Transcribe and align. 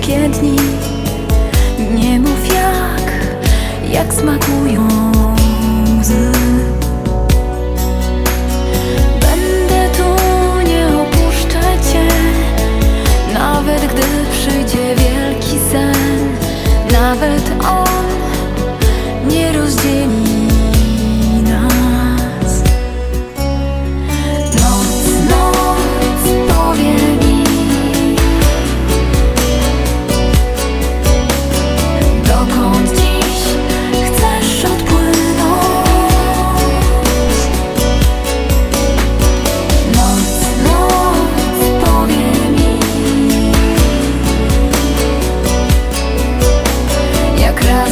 ciężkie 0.00 0.28
dni 0.28 0.89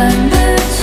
understand 0.00 0.79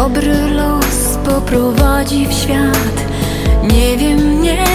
Dobry 0.00 0.50
los 0.50 1.18
poprowadzi 1.24 2.26
w 2.26 2.32
świat. 2.32 2.96
Nie 3.62 3.96
wiem, 3.96 4.42
nie, 4.42 4.66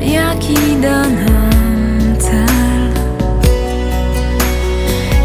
jaki 0.00 0.76
da 0.82 1.02
nam 1.02 2.16
cel. 2.18 2.90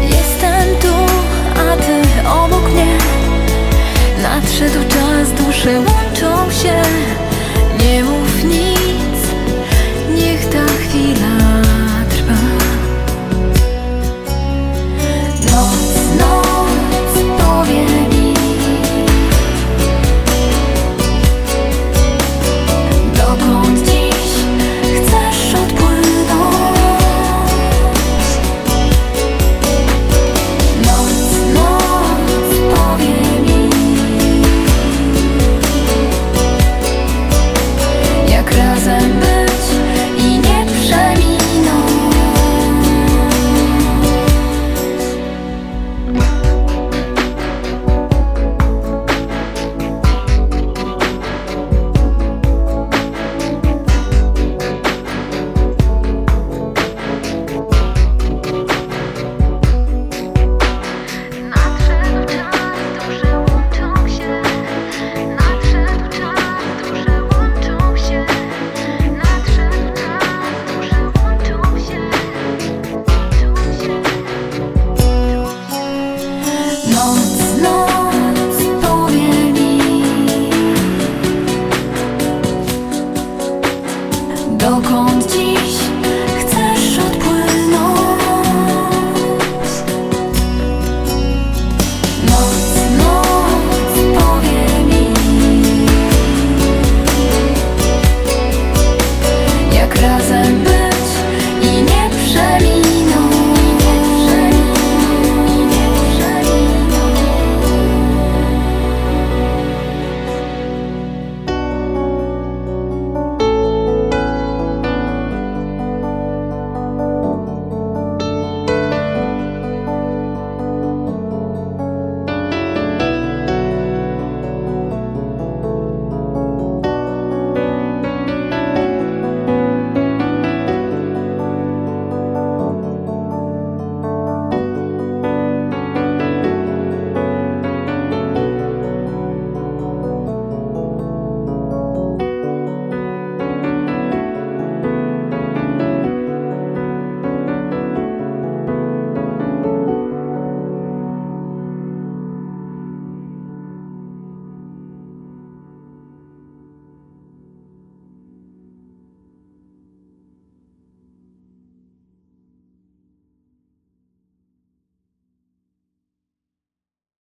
Jestem 0.02 0.76
tu, 0.82 0.94
a 1.60 1.76
ty 1.76 2.28
obok 2.28 2.72
mnie. 2.72 2.98
Nadszedł 4.22 4.80
czas, 4.88 5.46
dusze 5.46 5.72
łączą 5.80 6.50
się. 6.50 6.82
Nie 7.78 8.04
mów 8.04 8.44
nic. 8.44 8.63